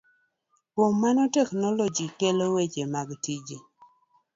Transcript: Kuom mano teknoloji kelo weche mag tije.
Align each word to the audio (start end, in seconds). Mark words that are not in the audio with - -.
Kuom 0.73 0.93
mano 1.01 1.23
teknoloji 1.35 2.05
kelo 2.19 2.45
weche 2.55 2.83
mag 2.93 3.09
tije. 3.23 3.57